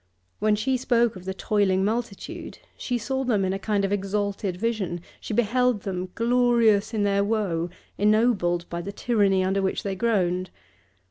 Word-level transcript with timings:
When 0.39 0.55
she 0.55 0.77
spoke 0.77 1.15
of 1.15 1.25
the 1.25 1.33
toiling 1.35 1.85
multitude, 1.85 2.57
she 2.75 2.97
saw 2.97 3.23
them 3.23 3.45
in 3.45 3.53
a 3.53 3.59
kind 3.59 3.85
of 3.85 3.91
exalted 3.93 4.57
vision; 4.57 5.01
she 5.19 5.31
beheld 5.31 5.83
them 5.83 6.09
glorious 6.15 6.91
in 6.91 7.03
their 7.03 7.23
woe, 7.23 7.69
ennobled 7.99 8.67
by 8.67 8.81
the 8.81 8.91
tyranny 8.91 9.43
under 9.43 9.61
which 9.61 9.83
they 9.83 9.93
groaned. 9.93 10.49